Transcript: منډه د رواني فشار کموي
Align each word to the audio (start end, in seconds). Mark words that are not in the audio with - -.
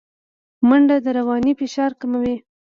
منډه 0.67 0.97
د 1.05 1.07
رواني 1.17 1.53
فشار 1.59 1.91
کموي 1.99 2.35